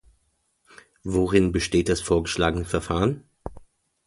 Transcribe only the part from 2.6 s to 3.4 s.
Verfahren?